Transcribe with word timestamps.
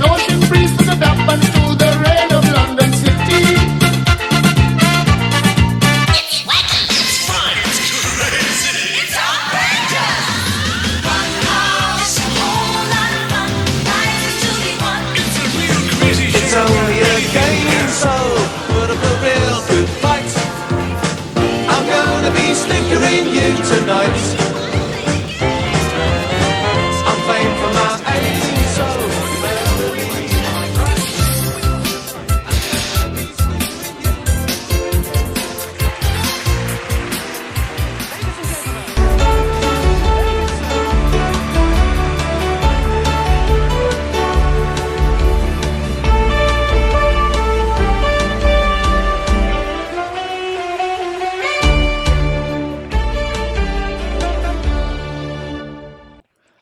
ocean 0.00 0.31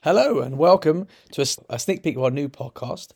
Hello 0.02 0.40
and 0.40 0.56
welcome 0.56 1.06
to 1.32 1.46
a 1.68 1.78
sneak 1.78 2.02
peek 2.02 2.16
of 2.16 2.22
our 2.22 2.30
new 2.30 2.48
podcast. 2.48 3.08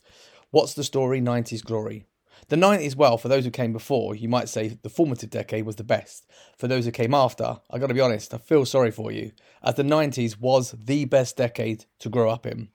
What's 0.51 0.75
the 0.75 0.85
story? 0.85 1.19
90s 1.19 1.65
glory. 1.65 2.05
The 2.49 2.57
90s, 2.57 2.95
well, 2.95 3.17
for 3.17 3.29
those 3.29 3.47
who 3.47 3.51
came 3.51 3.73
before, 3.73 4.15
you 4.15 4.29
might 4.29 4.51
say 4.51 4.77
the 4.83 4.91
formative 4.91 5.31
decade 5.31 5.65
was 5.65 5.77
the 5.77 5.83
best. 5.83 6.27
For 6.59 6.69
those 6.69 6.85
who 6.85 6.91
came 6.91 7.15
after, 7.15 7.57
I 7.71 7.79
gotta 7.79 7.95
be 7.95 8.03
honest, 8.03 8.35
I 8.35 8.37
feel 8.37 8.67
sorry 8.67 8.91
for 8.91 9.11
you, 9.11 9.33
as 9.63 9.77
the 9.77 9.83
90s 9.83 10.39
was 10.39 10.75
the 10.79 11.07
best 11.07 11.39
decade 11.39 11.87
to 12.01 12.11
grow 12.11 12.29
up 12.29 12.45
in. 12.45 12.69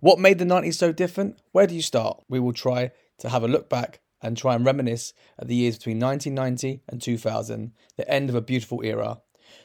What 0.00 0.18
made 0.18 0.38
the 0.38 0.44
90s 0.44 0.74
so 0.74 0.92
different? 0.92 1.38
Where 1.52 1.66
do 1.66 1.74
you 1.74 1.80
start? 1.80 2.22
We 2.28 2.40
will 2.40 2.52
try 2.52 2.90
to 3.20 3.30
have 3.30 3.44
a 3.44 3.48
look 3.48 3.70
back 3.70 4.00
and 4.20 4.36
try 4.36 4.54
and 4.56 4.66
reminisce 4.66 5.14
at 5.38 5.48
the 5.48 5.54
years 5.54 5.78
between 5.78 6.00
1990 6.00 6.82
and 6.86 7.00
2000, 7.00 7.72
the 7.96 8.10
end 8.10 8.28
of 8.28 8.34
a 8.34 8.42
beautiful 8.42 8.82
era. 8.84 9.22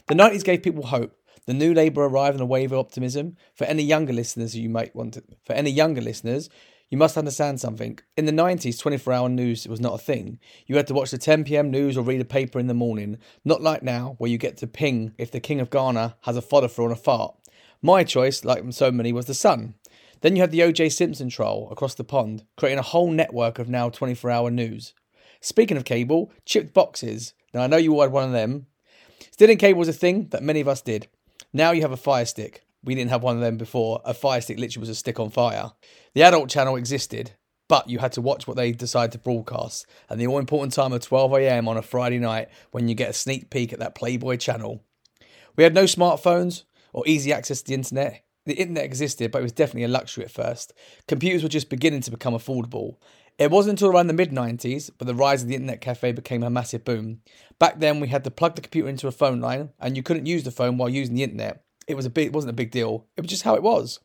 The 0.08 0.16
90s 0.16 0.46
gave 0.46 0.64
people 0.64 0.86
hope. 0.86 1.19
The 1.50 1.56
new 1.56 1.74
Labour 1.74 2.04
arrived 2.06 2.36
in 2.36 2.42
a 2.42 2.46
wave 2.46 2.72
of 2.72 2.78
optimism. 2.78 3.36
For 3.56 3.64
any 3.64 3.82
younger 3.82 4.14
listeners, 4.14 4.56
you 4.56 4.70
might 4.70 4.96
want 4.96 5.16
to, 5.16 5.24
for 5.44 5.54
any 5.54 5.72
younger 5.72 6.00
listeners, 6.00 6.48
you 6.92 6.98
must 7.00 7.18
understand 7.18 7.60
something. 7.60 7.98
In 8.16 8.26
the 8.26 8.32
90s, 8.32 8.78
24 8.78 9.12
hour 9.12 9.30
news 9.30 9.68
was 9.68 9.80
not 9.80 9.96
a 9.96 9.98
thing. 9.98 10.38
You 10.68 10.76
had 10.78 10.86
to 10.86 10.94
watch 10.94 11.10
the 11.10 11.18
10 11.18 11.46
pm 11.46 11.72
news 11.72 11.98
or 11.98 12.04
read 12.04 12.22
a 12.22 12.24
paper 12.24 12.60
in 12.60 12.68
the 12.68 12.76
morning. 12.76 13.18
Not 13.44 13.64
like 13.64 13.82
now, 13.82 14.14
where 14.20 14.30
you 14.30 14.38
get 14.38 14.58
to 14.58 14.68
ping 14.68 15.16
if 15.18 15.32
the 15.32 15.40
King 15.40 15.60
of 15.60 15.72
Ghana 15.72 16.18
has 16.22 16.38
a 16.38 16.42
fodder 16.44 16.68
for 16.68 16.86
on 16.86 16.92
a 16.92 16.96
fart. 16.96 17.34
My 17.82 18.04
choice, 18.04 18.46
like 18.46 18.64
so 18.70 18.92
many, 18.92 19.12
was 19.12 19.26
The 19.26 19.34
Sun. 19.34 19.74
Then 20.22 20.36
you 20.36 20.44
had 20.44 20.52
the 20.52 20.60
OJ 20.60 20.92
Simpson 20.92 21.30
trial 21.30 21.68
across 21.72 21.96
the 21.96 22.04
pond, 22.04 22.44
creating 22.58 22.78
a 22.78 22.84
whole 22.84 23.10
network 23.10 23.58
of 23.58 23.68
now 23.68 23.90
24 23.90 24.30
hour 24.30 24.52
news. 24.52 24.94
Speaking 25.42 25.78
of 25.78 25.84
cable, 25.84 26.32
chipped 26.46 26.76
boxes. 26.76 27.34
Now 27.56 27.62
I 27.62 27.68
know 27.68 27.78
you 27.78 27.96
all 27.96 28.04
had 28.04 28.12
one 28.12 28.26
of 28.26 28.34
them. 28.34 28.68
Stealing 29.32 29.58
cable 29.58 29.80
was 29.80 29.88
a 29.88 29.94
thing 29.94 30.28
that 30.30 30.44
many 30.44 30.60
of 30.60 30.68
us 30.68 30.84
did. 30.84 31.08
Now 31.54 31.72
you 31.72 31.82
have 31.82 31.92
a 31.92 31.98
fire 31.98 32.26
stick. 32.26 32.64
We 32.84 32.96
didn't 32.96 33.10
have 33.10 33.24
one 33.24 33.36
of 33.36 33.42
them 33.42 33.58
before. 33.58 34.02
A 34.06 34.14
fire 34.14 34.42
stick 34.42 34.60
literally 34.60 34.82
was 34.82 34.90
a 34.90 34.96
stick 34.96 35.20
on 35.20 35.32
fire. 35.32 35.72
The 36.14 36.24
adult 36.24 36.50
channel 36.50 36.76
existed, 36.76 37.32
but 37.68 37.90
you 37.90 38.00
had 38.00 38.14
to 38.14 38.22
watch 38.22 38.48
what 38.48 38.56
they 38.56 38.72
decided 38.72 39.12
to 39.14 39.18
broadcast. 39.18 39.86
And 40.10 40.20
the 40.20 40.28
all 40.28 40.40
important 40.40 40.74
time 40.74 40.94
of 40.94 41.02
12am 41.02 41.68
on 41.68 41.78
a 41.78 41.82
Friday 41.82 42.20
night 42.20 42.50
when 42.72 42.88
you 42.88 42.96
get 42.96 43.10
a 43.10 43.14
sneak 43.14 43.50
peek 43.50 43.74
at 43.74 43.80
that 43.80 43.96
Playboy 43.96 44.38
channel. 44.38 44.84
We 45.56 45.64
had 45.64 45.74
no 45.74 45.84
smartphones 45.84 46.64
or 46.94 47.04
easy 47.06 47.34
access 47.34 47.62
to 47.62 47.68
the 47.68 47.74
internet. 47.74 48.24
The 48.46 48.56
internet 48.56 48.86
existed, 48.86 49.32
but 49.32 49.40
it 49.40 49.44
was 49.44 49.52
definitely 49.52 49.84
a 49.84 49.90
luxury 49.90 50.24
at 50.24 50.32
first. 50.32 50.74
Computers 51.08 51.44
were 51.44 51.50
just 51.50 51.70
beginning 51.70 52.02
to 52.02 52.12
become 52.12 52.34
affordable. 52.34 52.96
It 53.40 53.52
wasn't 53.52 53.80
until 53.80 53.90
around 53.90 54.08
the 54.08 54.14
mid 54.14 54.32
90s, 54.32 54.92
but 54.98 55.08
the 55.08 55.16
rise 55.16 55.42
of 55.42 55.48
the 55.48 55.56
internet 55.56 55.80
cafe 55.80 56.12
became 56.12 56.44
a 56.44 56.50
massive 56.50 56.84
boom. 56.84 57.22
Back 57.58 57.80
then, 57.80 58.02
we 58.02 58.10
had 58.10 58.26
to 58.26 58.32
plug 58.32 58.56
the 58.56 58.62
computer 58.62 58.90
into 58.90 59.08
a 59.08 59.14
phone 59.14 59.40
line, 59.40 59.70
and 59.80 59.96
you 59.96 60.04
couldn't 60.04 60.26
use 60.26 60.44
the 60.44 60.52
phone 60.52 60.78
while 60.78 60.90
using 60.90 61.16
the 61.16 61.24
internet. 61.24 61.64
It 61.88 61.96
was 61.96 62.06
a 62.06 62.10
big, 62.10 62.36
wasn't 62.36 62.52
a 62.52 62.54
big 62.54 62.70
deal. 62.70 63.08
It 63.16 63.22
was 63.22 63.30
just 63.30 63.44
how 63.44 63.56
it 63.56 63.64
was. 63.64 64.02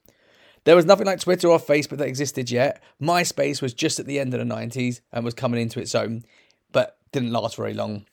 There 0.62 0.76
was 0.76 0.86
nothing 0.86 1.06
like 1.06 1.18
Twitter 1.18 1.48
or 1.48 1.58
Facebook 1.58 1.98
that 1.98 2.06
existed 2.06 2.48
yet. 2.48 2.80
MySpace 3.02 3.60
was 3.60 3.74
just 3.74 3.98
at 3.98 4.06
the 4.06 4.20
end 4.20 4.32
of 4.34 4.40
the 4.40 4.54
90s 4.54 5.00
and 5.12 5.24
was 5.24 5.34
coming 5.34 5.60
into 5.60 5.80
its 5.80 5.96
own, 5.96 6.24
but 6.70 6.96
didn't 7.10 7.32
last 7.32 7.56
very 7.56 7.74
long. 7.74 8.06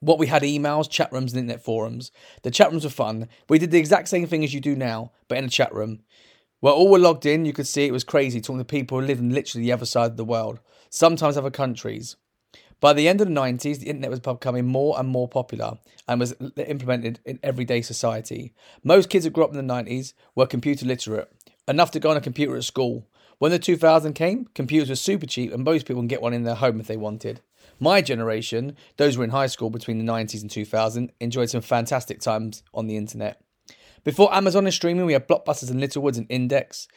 What 0.00 0.18
we 0.18 0.26
had 0.26 0.42
emails, 0.42 0.90
chat 0.90 1.12
rooms, 1.12 1.32
and 1.32 1.40
internet 1.40 1.62
forums. 1.64 2.10
The 2.42 2.50
chat 2.50 2.72
rooms 2.72 2.84
were 2.84 2.90
fun. 2.90 3.28
We 3.48 3.60
did 3.60 3.70
the 3.70 3.78
exact 3.78 4.08
same 4.08 4.26
thing 4.26 4.42
as 4.42 4.52
you 4.52 4.60
do 4.60 4.74
now, 4.74 5.12
but 5.28 5.38
in 5.38 5.44
a 5.44 5.48
chat 5.48 5.72
room. 5.72 6.00
Where 6.60 6.74
all 6.74 6.88
were 6.88 6.98
logged 6.98 7.24
in, 7.24 7.46
you 7.46 7.54
could 7.54 7.66
see 7.66 7.86
it 7.86 7.92
was 7.92 8.04
crazy 8.04 8.40
talking 8.40 8.58
to 8.58 8.64
people 8.64 9.00
who 9.00 9.06
lived 9.06 9.20
in 9.20 9.30
literally 9.30 9.64
the 9.64 9.72
other 9.72 9.86
side 9.86 10.10
of 10.10 10.16
the 10.18 10.24
world, 10.24 10.60
sometimes 10.90 11.36
other 11.36 11.50
countries. 11.50 12.16
By 12.80 12.92
the 12.92 13.08
end 13.08 13.20
of 13.20 13.28
the 13.28 13.34
90s, 13.34 13.78
the 13.78 13.88
internet 13.88 14.10
was 14.10 14.20
becoming 14.20 14.66
more 14.66 14.98
and 14.98 15.08
more 15.08 15.26
popular 15.26 15.78
and 16.06 16.20
was 16.20 16.34
implemented 16.56 17.20
in 17.24 17.38
everyday 17.42 17.80
society. 17.80 18.54
Most 18.84 19.08
kids 19.08 19.24
who 19.24 19.30
grew 19.30 19.44
up 19.44 19.54
in 19.54 19.66
the 19.66 19.74
90s 19.74 20.12
were 20.34 20.46
computer 20.46 20.84
literate, 20.84 21.32
enough 21.66 21.90
to 21.92 22.00
go 22.00 22.10
on 22.10 22.16
a 22.16 22.22
computer 22.22 22.56
at 22.56 22.64
school. 22.64 23.06
When 23.38 23.52
the 23.52 23.58
2000 23.58 24.12
came, 24.12 24.46
computers 24.54 24.90
were 24.90 24.96
super 24.96 25.26
cheap 25.26 25.52
and 25.52 25.64
most 25.64 25.86
people 25.86 26.02
can 26.02 26.08
get 26.08 26.20
one 26.20 26.34
in 26.34 26.44
their 26.44 26.54
home 26.54 26.78
if 26.78 26.86
they 26.86 26.96
wanted. 26.96 27.40
My 27.78 28.02
generation, 28.02 28.76
those 28.98 29.14
who 29.14 29.20
were 29.20 29.24
in 29.24 29.30
high 29.30 29.46
school 29.46 29.70
between 29.70 29.98
the 29.98 30.12
90s 30.12 30.42
and 30.42 30.50
2000, 30.50 31.12
enjoyed 31.20 31.48
some 31.48 31.62
fantastic 31.62 32.20
times 32.20 32.62
on 32.74 32.86
the 32.86 32.98
internet. 32.98 33.42
Before 34.02 34.32
Amazon 34.34 34.64
and 34.64 34.72
streaming, 34.72 35.04
we 35.04 35.12
had 35.12 35.28
Blockbusters 35.28 35.70
and 35.70 35.78
Littlewoods 35.78 36.16
and 36.16 36.26
Index. 36.30 36.88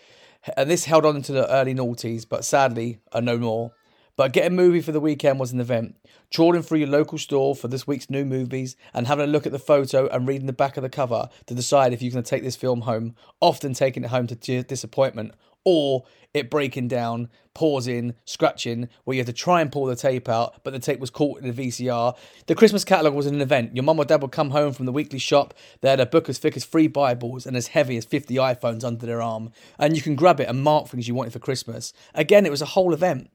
And 0.56 0.70
this 0.70 0.86
held 0.86 1.06
on 1.06 1.18
into 1.18 1.34
the 1.34 1.50
early 1.52 1.76
noughties, 1.76 2.26
but 2.28 2.46
sadly 2.46 3.00
are 3.12 3.22
no 3.22 3.38
more. 3.38 3.74
But 4.16 4.32
getting 4.32 4.54
a 4.54 4.56
movie 4.56 4.80
for 4.80 4.94
the 4.94 5.00
weekend 5.02 5.40
was 5.40 5.52
an 5.52 5.60
event. 5.60 5.98
Trawling 6.32 6.64
through 6.64 6.78
your 6.80 6.88
local 6.88 7.18
store 7.18 7.56
for 7.56 7.68
this 7.68 7.86
week's 7.86 8.10
new 8.10 8.24
movies 8.24 8.78
and 8.94 9.08
having 9.08 9.26
a 9.26 9.32
look 9.32 9.46
at 9.46 9.52
the 9.52 9.60
photo 9.60 10.08
and 10.08 10.28
reading 10.28 10.46
the 10.48 10.54
back 10.54 10.78
of 10.78 10.84
the 10.84 10.90
cover 10.90 11.30
to 11.48 11.56
decide 11.56 11.92
if 11.92 12.02
you're 12.02 12.12
going 12.12 12.24
to 12.24 12.30
take 12.30 12.44
this 12.44 12.56
film 12.56 12.82
home, 12.82 13.16
often 13.42 13.74
taking 13.74 14.04
it 14.04 14.10
home 14.10 14.28
to 14.28 14.64
disappointment, 14.64 15.34
or 15.66 16.04
it 16.34 16.50
breaking 16.50 16.88
down, 16.88 17.30
pausing, 17.54 18.16
scratching, 18.26 18.90
where 19.04 19.16
you 19.16 19.20
had 19.20 19.28
to 19.28 19.34
try 19.34 19.62
and 19.62 19.72
pull 19.72 19.86
the 19.86 19.96
tape 19.96 20.28
out, 20.28 20.64
but 20.64 20.74
the 20.74 20.80
tape 20.80 21.00
was 21.00 21.12
caught 21.12 21.40
in 21.40 21.48
the 21.48 21.68
VCR. 21.68 22.16
The 22.48 22.56
Christmas 22.56 22.84
catalogue 22.84 23.14
was 23.14 23.28
an 23.28 23.40
event. 23.40 23.76
Your 23.76 23.84
mum 23.84 24.00
or 24.00 24.06
dad 24.06 24.22
would 24.22 24.32
come 24.32 24.50
home 24.50 24.74
from 24.74 24.86
the 24.86 24.92
weekly 24.92 25.20
shop. 25.20 25.54
They 25.82 25.90
had 25.90 26.00
a 26.00 26.06
book 26.06 26.28
as 26.30 26.40
thick 26.40 26.58
as 26.58 26.66
three 26.66 26.88
Bibles 26.88 27.46
and 27.46 27.56
as 27.56 27.68
heavy 27.68 27.98
as 27.98 28.06
50 28.06 28.36
iPhones 28.36 28.84
under 28.84 29.06
their 29.06 29.22
arm. 29.22 29.52
And 29.78 29.96
you 29.96 30.02
can 30.02 30.16
grab 30.16 30.40
it 30.40 30.50
and 30.50 30.64
mark 30.64 30.88
things 30.88 31.08
you 31.08 31.14
wanted 31.14 31.34
for 31.34 31.40
Christmas. 31.40 31.94
Again, 32.16 32.46
it 32.46 32.52
was 32.52 32.62
a 32.62 32.68
whole 32.68 32.94
event. 32.94 33.30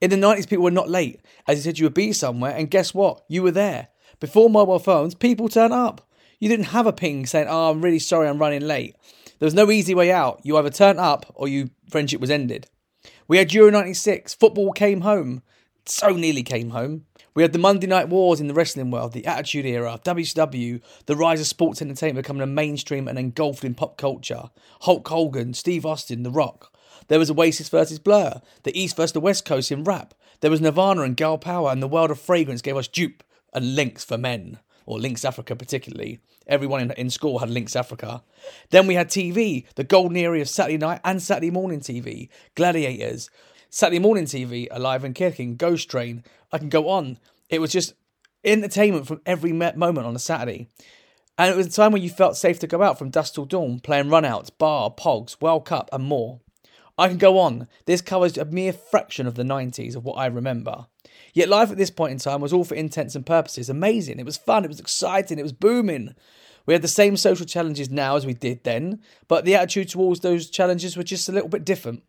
In 0.00 0.10
the 0.10 0.16
90s, 0.16 0.48
people 0.48 0.64
were 0.64 0.70
not 0.70 0.88
late. 0.88 1.20
As 1.46 1.58
you 1.58 1.62
said, 1.62 1.78
you 1.78 1.84
would 1.86 1.94
be 1.94 2.12
somewhere, 2.12 2.54
and 2.56 2.70
guess 2.70 2.94
what? 2.94 3.22
You 3.28 3.42
were 3.42 3.50
there. 3.50 3.88
Before 4.18 4.50
mobile 4.50 4.78
phones, 4.78 5.14
people 5.14 5.48
turn 5.48 5.72
up. 5.72 6.06
You 6.40 6.48
didn't 6.48 6.66
have 6.66 6.86
a 6.86 6.92
ping 6.92 7.26
saying, 7.26 7.48
Oh, 7.48 7.70
I'm 7.70 7.82
really 7.82 7.98
sorry, 7.98 8.26
I'm 8.26 8.38
running 8.38 8.62
late. 8.62 8.96
There 9.40 9.46
was 9.46 9.54
no 9.54 9.70
easy 9.70 9.94
way 9.94 10.12
out. 10.12 10.40
You 10.44 10.58
either 10.58 10.68
turned 10.68 11.00
up 11.00 11.32
or 11.34 11.48
your 11.48 11.68
friendship 11.88 12.20
was 12.20 12.30
ended. 12.30 12.68
We 13.26 13.38
had 13.38 13.52
Euro 13.54 13.70
96. 13.70 14.34
Football 14.34 14.72
came 14.72 15.00
home. 15.00 15.42
So 15.86 16.10
nearly 16.10 16.42
came 16.42 16.70
home. 16.70 17.06
We 17.34 17.42
had 17.42 17.54
the 17.54 17.58
Monday 17.58 17.86
Night 17.86 18.10
Wars 18.10 18.38
in 18.40 18.48
the 18.48 18.54
wrestling 18.54 18.90
world, 18.90 19.12
the 19.12 19.24
Attitude 19.24 19.64
Era, 19.64 19.98
WCW, 20.04 20.82
the 21.06 21.16
rise 21.16 21.40
of 21.40 21.46
sports 21.46 21.80
entertainment 21.80 22.24
becoming 22.24 22.42
a 22.42 22.46
mainstream 22.46 23.08
and 23.08 23.18
engulfed 23.18 23.64
in 23.64 23.74
pop 23.74 23.96
culture. 23.96 24.50
Hulk 24.82 25.08
Hogan, 25.08 25.54
Steve 25.54 25.86
Austin, 25.86 26.22
The 26.22 26.30
Rock. 26.30 26.76
There 27.08 27.18
was 27.18 27.30
Oasis 27.30 27.70
versus 27.70 27.98
Blur, 27.98 28.42
the 28.64 28.78
East 28.78 28.94
versus 28.94 29.12
the 29.12 29.20
West 29.20 29.46
Coast 29.46 29.72
in 29.72 29.84
rap. 29.84 30.12
There 30.40 30.50
was 30.50 30.60
Nirvana 30.60 31.02
and 31.02 31.16
Girl 31.16 31.38
Power, 31.38 31.70
and 31.70 31.82
the 31.82 31.88
world 31.88 32.10
of 32.10 32.20
fragrance 32.20 32.60
gave 32.60 32.76
us 32.76 32.88
Dupe 32.88 33.24
and 33.54 33.74
Lynx 33.74 34.04
for 34.04 34.18
men, 34.18 34.58
or 34.90 34.98
Lynx 34.98 35.24
Africa 35.24 35.54
particularly. 35.54 36.18
Everyone 36.46 36.80
in, 36.80 36.90
in 36.92 37.10
school 37.10 37.38
had 37.38 37.50
Lynx 37.50 37.76
Africa. 37.76 38.22
Then 38.70 38.86
we 38.86 38.94
had 38.94 39.08
TV, 39.08 39.66
the 39.76 39.84
golden 39.84 40.16
era 40.16 40.40
of 40.40 40.48
Saturday 40.48 40.78
night 40.78 41.00
and 41.04 41.22
Saturday 41.22 41.50
morning 41.50 41.80
TV, 41.80 42.28
Gladiators, 42.56 43.30
Saturday 43.70 44.00
morning 44.00 44.24
TV, 44.24 44.66
Alive 44.70 45.04
and 45.04 45.14
Kicking, 45.14 45.56
Ghost 45.56 45.88
Train. 45.88 46.24
I 46.52 46.58
can 46.58 46.68
go 46.68 46.88
on. 46.88 47.18
It 47.48 47.60
was 47.60 47.70
just 47.70 47.94
entertainment 48.44 49.06
from 49.06 49.20
every 49.24 49.52
moment 49.52 50.06
on 50.06 50.16
a 50.16 50.18
Saturday. 50.18 50.68
And 51.38 51.50
it 51.52 51.56
was 51.56 51.68
a 51.68 51.72
time 51.72 51.92
when 51.92 52.02
you 52.02 52.10
felt 52.10 52.36
safe 52.36 52.58
to 52.58 52.66
go 52.66 52.82
out 52.82 52.98
from 52.98 53.10
dusk 53.10 53.34
till 53.34 53.44
dawn, 53.44 53.80
playing 53.80 54.06
runouts, 54.06 54.50
bar, 54.56 54.90
pogs, 54.90 55.40
World 55.40 55.64
Cup, 55.64 55.88
and 55.92 56.04
more. 56.04 56.40
I 57.00 57.08
can 57.08 57.18
go 57.18 57.38
on. 57.38 57.66
This 57.86 58.02
covers 58.02 58.36
a 58.36 58.44
mere 58.44 58.72
fraction 58.74 59.26
of 59.26 59.34
the 59.34 59.42
90s 59.42 59.96
of 59.96 60.04
what 60.04 60.18
I 60.18 60.26
remember. 60.26 60.86
Yet 61.32 61.48
life 61.48 61.70
at 61.70 61.78
this 61.78 61.90
point 61.90 62.12
in 62.12 62.18
time 62.18 62.40
was 62.40 62.52
all 62.52 62.64
for 62.64 62.74
intents 62.74 63.14
and 63.14 63.24
purposes 63.24 63.70
amazing. 63.70 64.18
It 64.18 64.26
was 64.26 64.36
fun, 64.36 64.64
it 64.64 64.68
was 64.68 64.80
exciting, 64.80 65.38
it 65.38 65.42
was 65.42 65.52
booming. 65.52 66.14
We 66.66 66.74
had 66.74 66.82
the 66.82 66.88
same 66.88 67.16
social 67.16 67.46
challenges 67.46 67.90
now 67.90 68.16
as 68.16 68.26
we 68.26 68.34
did 68.34 68.64
then, 68.64 69.00
but 69.28 69.46
the 69.46 69.54
attitude 69.54 69.88
towards 69.88 70.20
those 70.20 70.50
challenges 70.50 70.96
were 70.96 71.02
just 71.02 71.28
a 71.28 71.32
little 71.32 71.48
bit 71.48 71.64
different. 71.64 72.02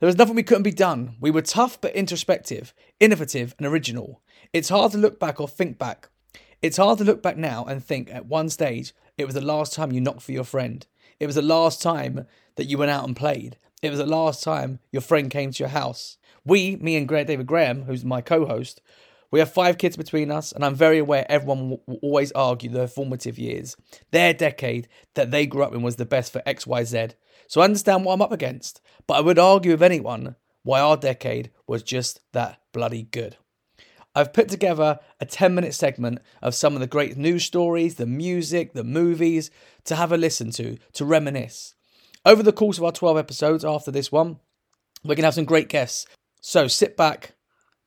There 0.00 0.06
was 0.06 0.18
nothing 0.18 0.34
we 0.34 0.42
couldn't 0.42 0.64
be 0.64 0.70
done. 0.70 1.16
We 1.18 1.30
were 1.30 1.42
tough 1.42 1.80
but 1.80 1.94
introspective, 1.94 2.74
innovative 3.00 3.54
and 3.58 3.66
original. 3.66 4.20
It's 4.52 4.68
hard 4.68 4.92
to 4.92 4.98
look 4.98 5.18
back 5.18 5.40
or 5.40 5.48
think 5.48 5.78
back. 5.78 6.10
It's 6.60 6.76
hard 6.76 6.98
to 6.98 7.04
look 7.04 7.22
back 7.22 7.38
now 7.38 7.64
and 7.64 7.82
think 7.82 8.10
at 8.12 8.26
one 8.26 8.50
stage 8.50 8.92
it 9.16 9.24
was 9.24 9.34
the 9.34 9.40
last 9.40 9.72
time 9.72 9.92
you 9.92 10.00
knocked 10.02 10.22
for 10.22 10.32
your 10.32 10.44
friend. 10.44 10.86
It 11.18 11.26
was 11.26 11.36
the 11.36 11.42
last 11.42 11.80
time 11.80 12.26
that 12.56 12.66
you 12.66 12.76
went 12.76 12.90
out 12.90 13.06
and 13.06 13.16
played. 13.16 13.56
It 13.82 13.88
was 13.88 13.98
the 13.98 14.06
last 14.06 14.44
time 14.44 14.78
your 14.92 15.00
friend 15.00 15.30
came 15.30 15.52
to 15.52 15.58
your 15.58 15.70
house. 15.70 16.18
We, 16.44 16.76
me 16.76 16.96
and 16.96 17.08
David 17.08 17.46
Graham, 17.46 17.84
who's 17.84 18.04
my 18.04 18.20
co-host, 18.20 18.82
we 19.30 19.38
have 19.38 19.52
five 19.52 19.78
kids 19.78 19.96
between 19.96 20.30
us, 20.30 20.52
and 20.52 20.64
I'm 20.64 20.74
very 20.74 20.98
aware 20.98 21.24
everyone 21.28 21.70
will 21.70 21.98
always 22.02 22.32
argue 22.32 22.68
their 22.68 22.88
formative 22.88 23.38
years. 23.38 23.76
Their 24.10 24.34
decade 24.34 24.88
that 25.14 25.30
they 25.30 25.46
grew 25.46 25.62
up 25.62 25.72
in 25.72 25.82
was 25.82 25.96
the 25.96 26.04
best 26.04 26.32
for 26.32 26.42
XYZ. 26.46 27.14
So 27.46 27.60
I 27.60 27.64
understand 27.64 28.04
what 28.04 28.14
I'm 28.14 28.22
up 28.22 28.32
against, 28.32 28.82
but 29.06 29.14
I 29.14 29.20
would 29.20 29.38
argue 29.38 29.70
with 29.70 29.82
anyone 29.82 30.36
why 30.62 30.80
our 30.80 30.96
decade 30.96 31.50
was 31.66 31.82
just 31.82 32.20
that 32.32 32.60
bloody 32.72 33.04
good. 33.04 33.36
I've 34.14 34.32
put 34.32 34.48
together 34.48 34.98
a 35.20 35.24
10 35.24 35.54
minute 35.54 35.74
segment 35.74 36.18
of 36.42 36.54
some 36.54 36.74
of 36.74 36.80
the 36.80 36.86
great 36.86 37.16
news 37.16 37.44
stories, 37.44 37.94
the 37.94 38.06
music, 38.06 38.74
the 38.74 38.84
movies 38.84 39.50
to 39.84 39.96
have 39.96 40.12
a 40.12 40.18
listen 40.18 40.50
to, 40.52 40.76
to 40.94 41.04
reminisce. 41.04 41.76
Over 42.26 42.42
the 42.42 42.52
course 42.52 42.76
of 42.76 42.84
our 42.84 42.92
12 42.92 43.16
episodes 43.16 43.64
after 43.64 43.90
this 43.90 44.12
one, 44.12 44.38
we're 45.02 45.14
going 45.14 45.22
to 45.22 45.28
have 45.28 45.34
some 45.34 45.46
great 45.46 45.70
guests. 45.70 46.04
So 46.42 46.68
sit 46.68 46.94
back, 46.94 47.32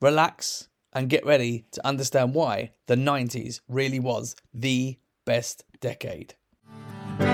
relax, 0.01 0.69
and 0.91 1.07
get 1.07 1.23
ready 1.23 1.65
to 1.73 1.85
understand 1.85 2.33
why 2.33 2.71
the 2.87 2.95
90s 2.95 3.61
really 3.67 3.99
was 3.99 4.35
the 4.51 4.97
best 5.23 5.65
decade. 5.81 6.33
Do 7.19 7.25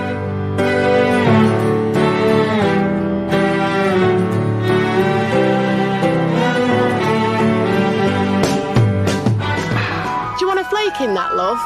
you 10.38 10.48
want 10.48 10.60
a 10.60 10.64
flake 10.64 11.00
in 11.00 11.14
that, 11.14 11.34
love? 11.34 11.58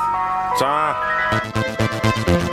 Nokia, 0.60 2.44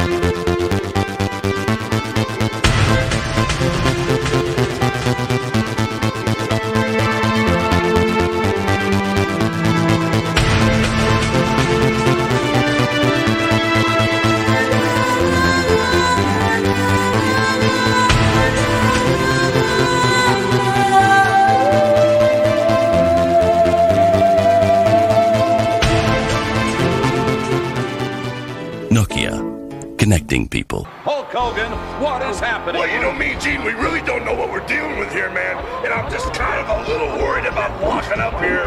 connecting 30.42 30.50
people. 30.50 30.84
Hulk 31.04 31.28
Hogan, 31.28 31.72
what 32.02 32.22
is 32.30 32.40
happening? 32.40 32.80
Well, 32.80 32.90
you 32.90 33.02
know 33.02 33.12
me, 33.14 33.36
Gene, 33.40 33.64
we 33.64 33.74
really 33.74 34.02
don't 34.02 34.26
know 34.26 34.34
what 34.34 34.50
we're 34.50 34.66
dealing 34.68 34.98
with 35.00 35.12
here, 35.12 35.30
man. 35.32 35.58
And 35.86 35.94
I'm 35.94 36.10
just 36.12 36.34
kind 36.34 36.60
of 36.60 36.70
a 36.70 36.92
little 36.92 37.08
worried 37.20 37.46
about 37.46 37.72
walking 37.82 38.20
up 38.20 38.40
here. 38.42 38.66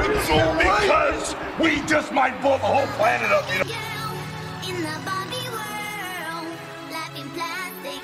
because 0.59 1.35
we 1.59 1.81
just 1.87 2.13
might 2.13 2.41
blow 2.41 2.59
the 2.59 2.65
whole 2.65 2.87
planet 2.99 3.31
up, 3.31 3.45
you 3.53 3.59
know. 3.59 3.71
In 4.69 4.81
the 4.81 4.97
Barbie 5.05 5.49
world, 5.53 6.47
life 6.91 7.15
in 7.17 7.29
plastic, 7.37 8.03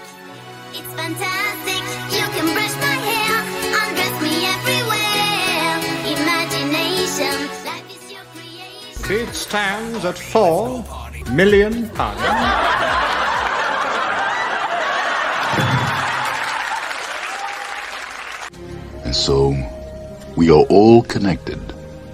it's 0.72 0.92
fantastic. 0.94 1.82
You 2.12 2.26
can 2.34 2.46
brush 2.54 2.76
my 2.76 2.96
hair, 3.08 3.36
undress 3.80 4.16
me 4.22 4.34
everywhere. 4.56 5.80
Imagination, 6.20 7.36
life 7.64 7.88
is 7.90 8.12
your 8.12 8.24
creation. 8.34 9.28
It 9.28 9.34
stands 9.34 10.04
at 10.04 10.18
four 10.18 10.84
million 11.32 11.88
pounds. 11.90 12.69
And 19.10 19.16
so, 19.16 19.50
we 20.36 20.50
are 20.50 20.62
all 20.70 21.02
connected 21.02 21.58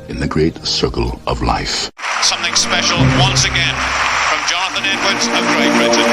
in 0.08 0.18
the 0.18 0.26
great 0.26 0.56
circle 0.64 1.20
of 1.26 1.42
life. 1.42 1.92
Something 2.22 2.56
special 2.56 2.96
once 3.20 3.44
again 3.44 3.76
from 4.32 4.40
Jonathan 4.48 4.88
Edwards 4.88 5.28
of 5.28 5.44
Great 5.52 5.76
Britain. 5.76 6.08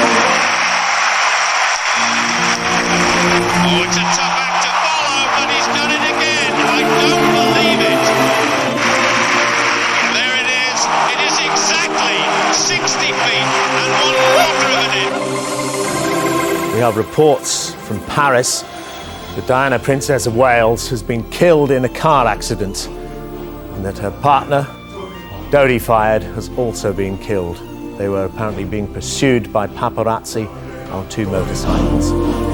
Oh, 3.64 3.80
it's 3.80 3.96
a 3.96 4.04
tough 4.12 4.36
act 4.44 4.60
to 4.60 4.72
follow, 4.84 5.24
but 5.32 5.48
he's 5.56 5.68
done 5.72 5.88
it 5.88 6.04
again. 6.04 6.52
I 6.52 6.84
don't 6.84 7.32
believe 7.32 7.80
it. 7.80 8.04
There 10.12 10.36
it 10.36 10.52
is. 10.68 10.84
It 11.16 11.20
is 11.24 11.32
exactly 11.48 12.20
60 12.60 12.92
feet 13.08 13.48
and 13.72 13.88
one 14.04 14.20
quarter 14.20 14.68
of 14.68 14.84
an 14.84 14.92
inch. 15.00 16.76
We 16.76 16.80
have 16.80 16.98
reports 16.98 17.72
from 17.72 18.04
Paris 18.04 18.64
that 19.34 19.46
Diana, 19.48 19.78
Princess 19.78 20.26
of 20.26 20.36
Wales, 20.36 20.88
has 20.88 21.02
been 21.02 21.28
killed 21.30 21.70
in 21.70 21.84
a 21.84 21.88
car 21.88 22.26
accident 22.26 22.86
and 22.86 23.84
that 23.84 23.98
her 23.98 24.12
partner, 24.22 24.62
Dodi 25.50 25.80
Fayed, 25.80 26.22
has 26.34 26.48
also 26.50 26.92
been 26.92 27.18
killed. 27.18 27.56
They 27.98 28.08
were 28.08 28.26
apparently 28.26 28.64
being 28.64 28.92
pursued 28.92 29.52
by 29.52 29.66
paparazzi 29.66 30.48
on 30.92 31.08
two 31.08 31.26
motorcycles. 31.26 32.53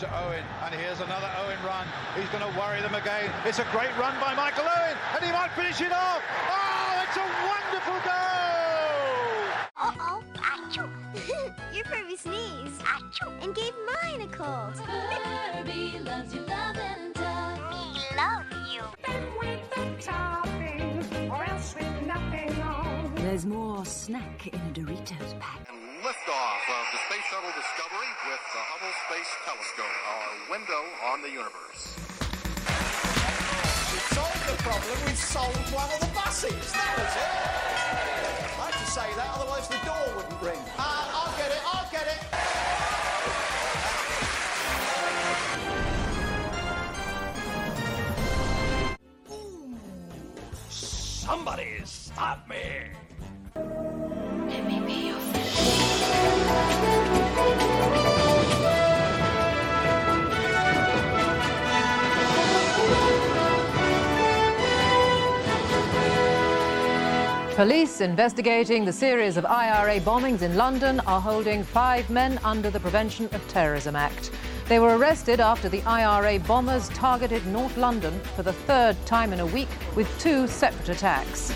To 0.00 0.24
Owen, 0.24 0.42
and 0.64 0.74
here's 0.74 0.98
another 1.00 1.30
Owen 1.44 1.58
run. 1.62 1.86
He's 2.16 2.28
going 2.30 2.42
to 2.42 2.58
worry 2.58 2.80
them 2.80 2.94
again. 2.94 3.30
It's 3.44 3.58
a 3.58 3.66
great 3.70 3.94
run 3.98 4.18
by 4.18 4.32
Michael 4.34 4.64
Owen, 4.64 4.96
and 5.14 5.22
he 5.22 5.30
might 5.30 5.50
finish 5.50 5.78
it 5.82 5.92
off. 5.92 6.22
Oh, 6.48 7.04
it's 7.04 7.18
a 7.18 7.26
wonderful 7.44 8.00
goal! 8.08 9.44
Uh-oh, 9.76 10.22
achoo. 10.36 10.88
Your 11.74 11.84
baby 11.84 12.16
sneezed. 12.16 12.80
Achoo. 12.80 13.44
And 13.44 13.54
gave 13.54 13.74
mine 14.02 14.22
a 14.22 14.28
cold. 14.28 14.72
Herbie 14.88 15.98
loves 15.98 16.34
you, 16.34 16.40
love 16.46 16.76
There's 23.40 23.54
more 23.54 23.86
snack 23.86 24.48
in 24.48 24.60
a 24.60 24.72
Doritos 24.74 25.32
pack. 25.40 25.64
Liftoff 26.04 26.60
of 26.68 26.84
the 26.92 27.00
Space 27.08 27.24
Shuttle 27.30 27.48
Discovery 27.56 28.12
with 28.28 28.42
the 28.52 28.60
Hubble 28.68 28.92
Space 29.08 29.32
Telescope, 29.48 29.96
our 30.12 30.28
window 30.52 30.84
on 31.08 31.22
the 31.22 31.30
universe. 31.30 31.96
We've 33.88 34.12
solved 34.12 34.44
the 34.44 34.60
problem, 34.60 34.92
we've 35.06 35.16
solved 35.16 35.72
one 35.72 35.88
of 35.88 36.00
the 36.00 36.12
buses. 36.12 36.52
That 36.52 36.92
was 37.00 37.16
it. 37.16 37.32
I 38.60 38.68
had 38.68 38.76
to 38.76 38.90
say 38.92 39.08
that, 39.16 39.32
otherwise 39.32 39.68
the 39.68 39.80
door 39.88 40.04
wouldn't 40.16 40.42
ring. 40.42 40.60
Uh, 40.76 41.08
I'll 41.08 41.32
get 41.38 41.50
it, 41.50 41.64
I'll 41.64 41.88
get 41.90 42.12
it. 42.12 42.20
Somebody 50.68 51.80
stop 51.86 52.46
me! 52.46 52.90
Police 67.60 68.00
investigating 68.00 68.86
the 68.86 68.92
series 68.94 69.36
of 69.36 69.44
IRA 69.44 70.00
bombings 70.00 70.40
in 70.40 70.56
London 70.56 70.98
are 71.00 71.20
holding 71.20 71.62
five 71.62 72.08
men 72.08 72.40
under 72.42 72.70
the 72.70 72.80
Prevention 72.80 73.28
of 73.32 73.48
Terrorism 73.48 73.94
Act. 73.94 74.30
They 74.66 74.78
were 74.78 74.96
arrested 74.96 75.40
after 75.40 75.68
the 75.68 75.82
IRA 75.82 76.38
bombers 76.38 76.88
targeted 76.88 77.46
North 77.48 77.76
London 77.76 78.18
for 78.34 78.42
the 78.42 78.54
third 78.54 78.96
time 79.04 79.34
in 79.34 79.40
a 79.40 79.46
week 79.46 79.68
with 79.94 80.08
two 80.18 80.46
separate 80.48 80.88
attacks. 80.88 81.50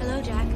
Hello, 0.00 0.20
Jack. 0.20 0.46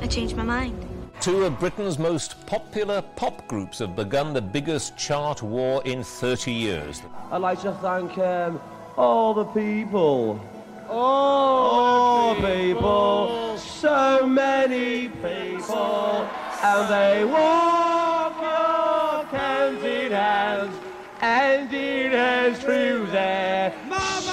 I 0.00 0.06
changed 0.06 0.36
my 0.36 0.44
mind. 0.44 0.89
Two 1.20 1.44
of 1.44 1.60
Britain's 1.60 1.98
most 1.98 2.46
popular 2.46 3.02
pop 3.02 3.46
groups 3.46 3.80
have 3.80 3.94
begun 3.94 4.32
the 4.32 4.40
biggest 4.40 4.96
chart 4.96 5.42
war 5.42 5.82
in 5.84 6.02
30 6.02 6.50
years. 6.50 7.02
I'd 7.30 7.42
like 7.42 7.60
to 7.60 7.74
thank 7.74 8.16
um, 8.16 8.58
all 8.96 9.34
the 9.34 9.44
people. 9.44 10.40
All 10.88 12.34
the 12.36 12.40
people. 12.40 13.58
So 13.58 14.26
many 14.26 15.08
people. 15.08 16.26
And 16.62 16.90
they 16.90 17.24
walk 17.26 18.40
your 18.40 19.38
hands 19.38 19.84
in 19.84 20.12
hands. 20.12 20.74
And 21.20 21.70
in 21.70 22.12
hands 22.12 22.60
through 22.60 23.08
their 23.08 23.74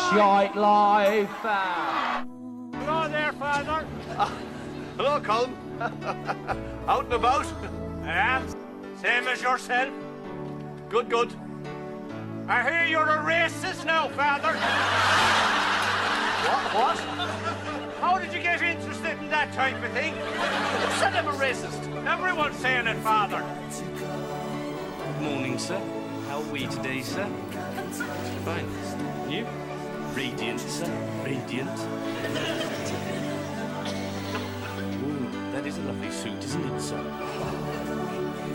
shite 0.10 0.56
life. 0.56 1.29
Hello 1.41 3.10
there, 3.10 3.34
Father. 3.34 3.86
Hello, 4.96 5.20
Colin. 5.20 5.53
Out 6.88 7.03
and 7.03 7.13
about? 7.13 7.46
Am. 8.06 8.48
Same 9.01 9.27
as 9.27 9.41
yourself. 9.41 9.89
Good, 10.88 11.10
good. 11.10 11.34
I 12.48 12.63
hear 12.63 12.86
you're 12.86 13.10
a 13.10 13.17
racist 13.17 13.84
now, 13.84 14.08
Father. 14.08 14.53
What? 16.48 16.74
What? 16.74 16.98
How 18.00 18.17
did 18.17 18.32
you 18.32 18.41
get 18.41 18.62
interested 18.62 19.17
in 19.20 19.29
that 19.29 19.51
type 19.51 19.84
of 19.84 19.91
thing? 19.91 20.13
Who 20.13 20.91
said 21.00 21.13
I'm 21.13 21.27
a 21.27 21.34
racist? 21.34 22.08
Everyone's 22.08 22.56
saying 22.56 22.88
it, 22.88 22.96
Father. 23.00 23.44
Good 24.00 25.22
morning, 25.22 25.60
sir. 25.60 25.82
How 26.29 26.41
are 26.41 26.51
we 26.53 26.67
today, 26.67 27.01
sir? 27.01 27.25
Fine. 28.46 29.29
You? 29.29 29.46
Radiant, 30.15 30.62
sir. 30.62 30.89
Radiant. 31.25 32.67
Lovely 35.88 36.12
suit, 36.12 36.44
isn't 36.44 36.65
it, 36.65 36.82
sir? 36.82 37.01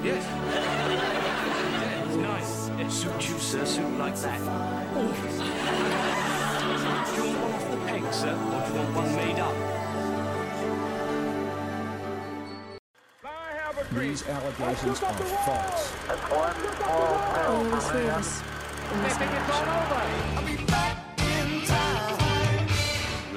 Yes. 0.04 0.22
Yeah, 0.52 2.04
it's 2.04 2.16
nice. 2.16 2.68
It 2.78 2.90
suits 2.90 3.28
you, 3.30 3.38
sir. 3.38 3.64
Suit 3.64 3.98
like 3.98 4.16
that. 4.16 4.40
Oh. 4.94 5.12
Do 7.08 7.14
you 7.16 7.24
want 7.28 7.40
one 7.40 7.52
off 7.52 7.66
the 7.70 7.76
peg, 7.86 8.04
sir, 8.12 8.34
or 8.34 8.60
do 8.66 8.72
you 8.72 8.78
want 8.78 8.94
one 8.94 9.16
made 9.16 9.38
up? 9.38 9.56
These 13.98 14.26
allegations 14.28 15.02
are 15.02 15.14
false. 15.46 15.92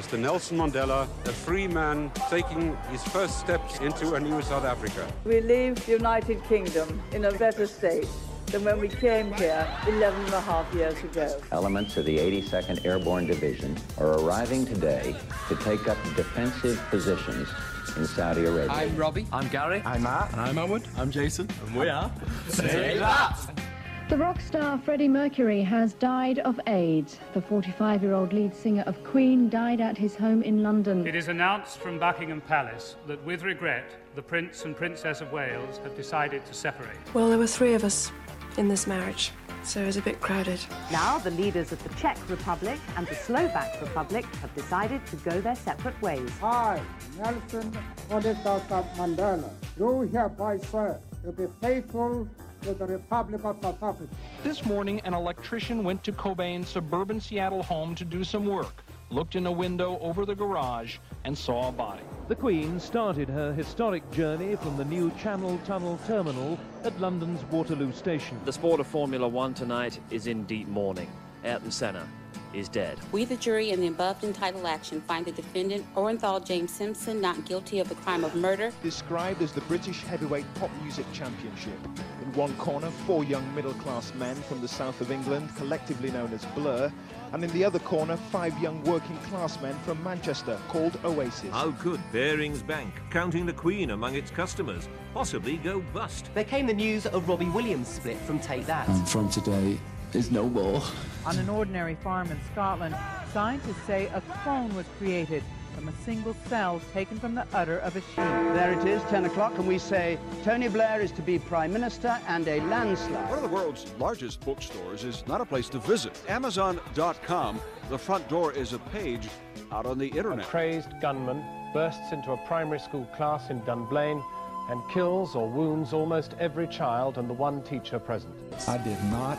Mr. 0.06 0.20
Nelson 0.20 0.60
Mandela, 0.60 1.08
a 1.26 1.32
free 1.32 1.68
man 1.68 2.12
taking 2.30 2.78
his 2.92 3.04
first 3.06 3.40
steps 3.40 3.80
into 3.80 4.14
a 4.14 4.20
new 4.20 4.40
South 4.44 4.64
Africa. 4.64 5.12
We 5.24 5.42
leave 5.42 5.84
the 5.84 5.94
United 5.94 6.44
Kingdom 6.44 7.02
in 7.12 7.26
a 7.26 7.32
better 7.32 7.66
state 7.66 8.08
than 8.46 8.64
when 8.64 8.80
we 8.80 8.88
came 8.88 9.34
here 9.34 9.68
11 9.88 10.26
and 10.26 10.34
a 10.36 10.42
half 10.42 10.72
years 10.76 10.96
ago. 11.04 11.42
Elements 11.52 11.98
of 11.98 12.06
the 12.06 12.20
82nd 12.20 12.86
Airborne 12.86 13.26
Division 13.26 13.76
are 13.98 14.20
arriving 14.20 14.68
today 14.68 15.16
to 15.48 15.56
take 15.56 15.88
up 15.88 15.98
defensive 16.16 16.80
positions 16.92 17.50
in 17.98 18.06
Saudi 18.06 18.46
Arabia. 18.46 18.70
I'm 18.70 18.96
Robbie. 18.96 19.26
I'm 19.34 19.48
Gary. 19.48 19.82
I'm 19.86 20.04
Matt. 20.04 20.32
And 20.34 20.42
I'm 20.42 20.58
Edward. 20.60 20.84
I'm 20.98 21.10
Jason. 21.10 21.50
And 21.66 21.76
we 21.76 21.90
are. 21.90 22.12
Say 22.50 23.00
that! 23.00 23.75
The 24.08 24.18
rock 24.18 24.40
star 24.40 24.78
Freddie 24.78 25.08
Mercury 25.08 25.64
has 25.64 25.94
died 25.94 26.38
of 26.40 26.60
AIDS. 26.68 27.18
The 27.34 27.42
45 27.42 28.04
year 28.04 28.14
old 28.14 28.34
lead 28.34 28.56
singer 28.56 28.84
of 28.86 29.04
Queen 29.04 29.50
died 29.50 29.82
at 29.82 29.98
his 29.98 30.16
home 30.16 30.44
in 30.44 30.62
London. 30.62 31.08
It 31.08 31.16
is 31.16 31.28
announced 31.28 31.80
from 31.80 31.98
Buckingham 31.98 32.40
Palace 32.42 32.98
that, 33.08 33.24
with 33.26 33.42
regret, 33.42 33.98
the 34.14 34.22
Prince 34.22 34.64
and 34.64 34.78
Princess 34.78 35.22
of 35.22 35.32
Wales 35.32 35.80
have 35.80 35.96
decided 35.96 36.46
to 36.46 36.54
separate. 36.54 36.96
Well, 37.16 37.30
there 37.30 37.40
were 37.40 37.48
three 37.48 37.74
of 37.74 37.84
us 37.84 38.12
in 38.58 38.68
this 38.68 38.86
marriage, 38.86 39.32
so 39.64 39.82
it 39.82 39.88
was 39.88 39.98
a 39.98 40.04
bit 40.04 40.22
crowded. 40.22 40.60
Now, 40.92 41.18
the 41.18 41.32
leaders 41.32 41.72
of 41.72 41.82
the 41.82 41.90
Czech 41.96 42.20
Republic 42.30 42.80
and 42.98 43.08
the 43.08 43.16
Slovak 43.16 43.82
Republic 43.82 44.26
have 44.36 44.54
decided 44.54 45.04
to 45.08 45.16
go 45.16 45.42
their 45.42 45.56
separate 45.56 46.00
ways. 46.04 46.30
I, 46.44 46.80
Nelson 47.18 47.76
Rolihlahla 48.12 48.86
Mandela, 48.98 49.50
do 49.80 50.02
hereby 50.02 50.60
swear 50.60 51.00
to 51.24 51.32
be 51.32 51.48
faithful 51.60 52.30
to 52.66 52.74
the 52.74 52.86
Republic 52.88 53.46
of 53.46 53.62
South 53.62 53.84
Africa. 53.84 54.10
This 54.44 54.66
morning, 54.66 55.00
an 55.02 55.14
electrician 55.14 55.84
went 55.84 56.04
to 56.04 56.12
Cobain's 56.12 56.68
suburban 56.68 57.22
Seattle 57.22 57.62
home 57.62 57.94
to 57.94 58.04
do 58.04 58.24
some 58.24 58.48
work, 58.48 58.84
looked 59.12 59.36
in 59.36 59.46
a 59.46 59.52
window 59.52 60.00
over 60.00 60.26
the 60.26 60.34
garage, 60.34 60.98
and 61.26 61.38
saw 61.38 61.70
a 61.70 61.72
body. 61.72 62.02
The 62.28 62.36
Queen 62.36 62.80
started 62.80 63.30
her 63.30 63.54
historic 63.54 64.10
journey 64.12 64.56
from 64.56 64.78
the 64.78 64.86
new 64.86 65.12
Channel 65.12 65.60
Tunnel 65.66 66.00
terminal 66.08 66.58
at 66.84 67.00
London's 67.00 67.44
Waterloo 67.52 67.92
Station. 67.94 68.40
The 68.46 68.54
sport 68.54 68.80
of 68.80 68.88
Formula 68.88 69.28
One 69.28 69.54
tonight 69.54 70.00
is 70.10 70.26
in 70.26 70.44
deep 70.46 70.68
mourning. 70.68 71.12
Ayrton 71.44 71.70
Senna 71.70 72.08
is 72.56 72.70
dead. 72.70 72.98
We, 73.12 73.26
the 73.26 73.36
jury, 73.36 73.72
in 73.72 73.82
the 73.82 73.88
above 73.88 74.24
entitled 74.24 74.66
action, 74.66 75.02
find 75.02 75.26
the 75.26 75.32
defendant, 75.32 75.86
Orenthal 75.96 76.46
James 76.46 76.72
Simpson, 76.72 77.22
not 77.22 77.46
guilty 77.46 77.80
of 77.80 77.90
the 77.90 77.96
crime 77.96 78.24
of 78.24 78.36
murder. 78.36 78.72
Described 78.82 79.42
as 79.42 79.52
the 79.52 79.62
British 79.62 80.02
Heavyweight 80.04 80.46
Pop 80.56 80.72
Music 80.82 81.06
Championship. 81.14 81.78
In 82.22 82.34
one 82.34 82.56
corner, 82.56 82.90
four 83.06 83.24
young 83.24 83.54
middle-class 83.54 84.14
men 84.16 84.36
from 84.36 84.62
the 84.62 84.68
south 84.68 85.02
of 85.02 85.12
England, 85.12 85.50
collectively 85.56 86.12
known 86.12 86.34
as 86.34 86.46
Blur, 86.56 86.92
and 87.34 87.44
in 87.44 87.52
the 87.52 87.66
other 87.66 87.80
corner, 87.80 88.16
five 88.32 88.58
young 88.60 88.82
working-class 88.84 89.62
men 89.62 89.76
from 89.86 90.02
Manchester, 90.04 90.58
called 90.70 90.98
Oasis. 91.04 91.52
How 91.52 91.72
could 91.72 92.00
Barings 92.12 92.62
Bank, 92.62 92.94
counting 93.10 93.46
the 93.46 93.54
Queen 93.54 93.92
among 93.92 94.16
its 94.16 94.32
customers, 94.32 94.88
possibly 95.14 95.58
go 95.58 95.82
bust? 95.94 96.30
There 96.34 96.44
came 96.44 96.68
the 96.68 96.74
news 96.74 97.06
of 97.06 97.28
Robbie 97.28 97.50
Williams' 97.50 97.90
split 97.90 98.18
from 98.20 98.40
Take 98.40 98.66
That. 98.66 98.88
And 98.88 99.10
from 99.10 99.30
today 99.30 99.78
is 100.16 100.32
no 100.32 100.50
more. 100.50 100.82
On 101.26 101.38
an 101.38 101.50
ordinary 101.50 101.96
farm 101.96 102.32
in 102.32 102.40
Scotland, 102.52 102.96
scientists 103.34 103.84
say 103.86 104.08
a 104.08 104.22
clone 104.44 104.74
was 104.76 104.86
created 104.98 105.44
from 105.76 105.90
a 105.90 105.94
single 106.06 106.34
cell 106.48 106.80
taken 106.94 107.20
from 107.20 107.36
the 107.36 107.46
udder 107.54 107.80
of 107.80 107.98
a 107.98 108.00
sheep. 108.00 108.16
There 108.16 108.72
it 108.72 108.88
is, 108.88 109.04
10 109.04 109.26
o'clock, 109.26 109.58
and 109.58 109.68
we 109.68 109.78
say 109.78 110.18
Tony 110.44 110.70
Blair 110.70 111.02
is 111.02 111.12
to 111.14 111.22
be 111.22 111.38
Prime 111.38 111.74
Minister 111.74 112.18
and 112.28 112.48
a 112.48 112.62
landslide. 112.62 113.30
One 113.30 113.38
of 113.38 113.42
the 113.42 113.54
world's 113.54 113.92
largest 114.00 114.40
bookstores 114.46 115.04
is 115.04 115.28
not 115.28 115.42
a 115.42 115.46
place 115.46 115.68
to 115.70 115.80
visit. 115.80 116.18
Amazon.com, 116.30 117.60
the 117.90 117.98
front 117.98 118.28
door 118.30 118.54
is 118.54 118.72
a 118.72 118.80
page 118.80 119.28
out 119.74 119.86
on 119.86 119.98
the 119.98 120.08
internet. 120.08 120.46
A 120.46 120.48
crazed 120.48 121.02
gunman 121.02 121.44
bursts 121.74 122.14
into 122.14 122.32
a 122.32 122.38
primary 122.48 122.80
school 122.80 123.06
class 123.18 123.50
in 123.50 123.62
Dunblane 123.66 124.24
and 124.70 124.82
kills 124.90 125.36
or 125.36 125.48
wounds 125.48 125.92
almost 125.92 126.36
every 126.40 126.68
child 126.68 127.18
and 127.18 127.30
the 127.30 127.34
one 127.34 127.62
teacher 127.64 128.00
present. 128.00 128.34
I 128.68 128.78
did 128.78 129.04
not 129.06 129.38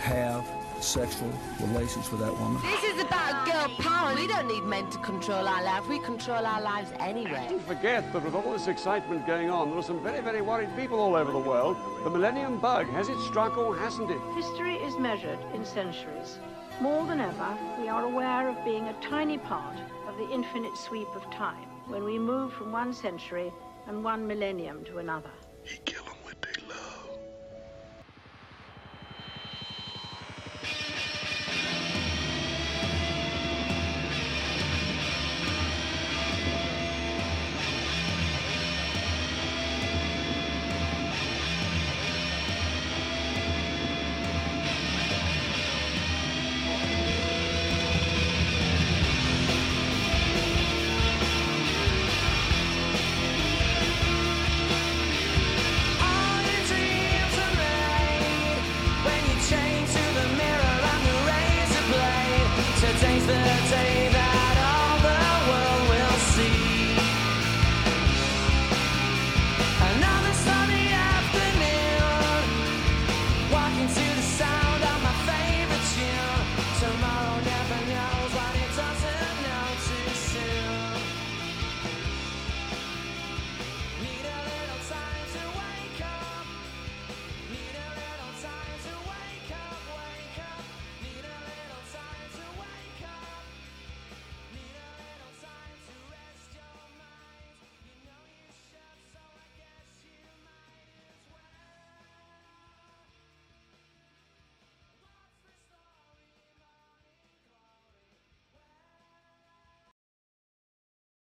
have 0.00 0.46
sexual 0.80 1.30
relations 1.60 2.10
with 2.10 2.20
that 2.20 2.32
woman. 2.32 2.60
This 2.62 2.84
is 2.84 3.02
about 3.02 3.46
girl 3.46 3.68
power. 3.78 4.14
We 4.14 4.26
don't 4.26 4.48
need 4.48 4.64
men 4.64 4.90
to 4.90 4.98
control 4.98 5.46
our 5.46 5.62
lives. 5.62 5.86
We 5.88 5.98
control 5.98 6.44
our 6.44 6.60
lives 6.60 6.90
anyway. 6.98 7.46
Don't 7.50 7.66
forget 7.66 8.10
that 8.12 8.22
with 8.22 8.34
all 8.34 8.52
this 8.52 8.66
excitement 8.66 9.26
going 9.26 9.50
on, 9.50 9.68
there 9.68 9.78
are 9.78 9.82
some 9.82 10.02
very, 10.02 10.20
very 10.20 10.40
worried 10.40 10.74
people 10.76 10.98
all 10.98 11.14
over 11.14 11.32
the 11.32 11.38
world. 11.38 11.76
The 12.04 12.10
millennium 12.10 12.58
bug, 12.58 12.86
has 12.88 13.08
it 13.08 13.18
struck 13.20 13.58
or 13.58 13.76
hasn't 13.76 14.10
it? 14.10 14.20
History 14.34 14.76
is 14.76 14.96
measured 14.96 15.38
in 15.54 15.64
centuries. 15.64 16.38
More 16.80 17.06
than 17.06 17.20
ever, 17.20 17.58
we 17.78 17.88
are 17.88 18.04
aware 18.04 18.48
of 18.48 18.64
being 18.64 18.88
a 18.88 18.94
tiny 19.02 19.36
part 19.36 19.76
of 20.08 20.16
the 20.16 20.30
infinite 20.30 20.76
sweep 20.78 21.08
of 21.14 21.30
time 21.30 21.68
when 21.86 22.04
we 22.04 22.18
move 22.18 22.52
from 22.54 22.72
one 22.72 22.94
century 22.94 23.52
and 23.86 24.02
one 24.02 24.26
millennium 24.26 24.82
to 24.84 24.98
another. 24.98 25.30
He 25.62 25.78
killed 25.84 26.06